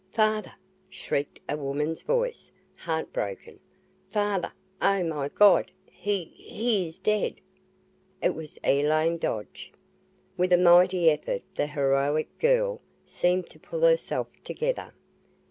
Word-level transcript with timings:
"Father!" 0.13 0.55
shrieked 0.89 1.39
a 1.47 1.55
woman's 1.55 2.01
voice, 2.01 2.49
heart 2.75 3.13
broken. 3.13 3.59
"Father! 4.09 4.51
Oh 4.81 5.03
my 5.03 5.29
God 5.29 5.69
he 5.85 6.23
he 6.23 6.87
is 6.87 6.97
dead!" 6.97 7.35
It 8.19 8.33
was 8.33 8.57
Elaine 8.63 9.19
Dodge. 9.19 9.71
With 10.37 10.51
a 10.53 10.57
mighty 10.57 11.11
effort, 11.11 11.43
the 11.53 11.67
heroic 11.67 12.35
girl 12.39 12.81
seemed 13.05 13.51
to 13.51 13.59
pull 13.59 13.81
herself 13.81 14.29
together. 14.43 14.91